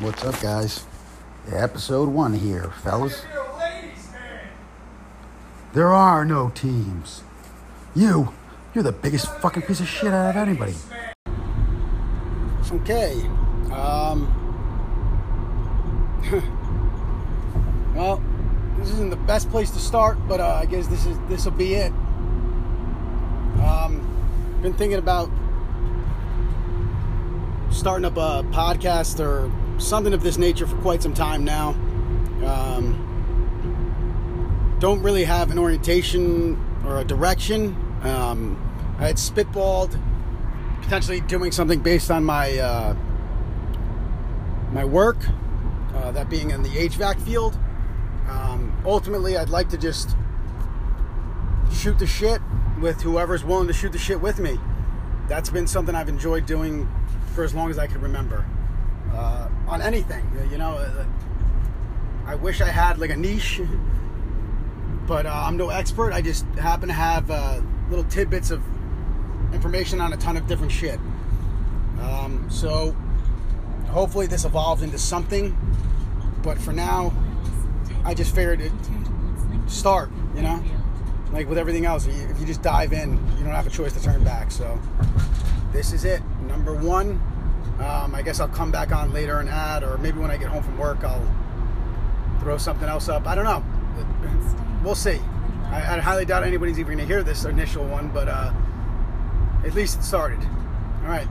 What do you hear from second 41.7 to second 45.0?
based on my uh, my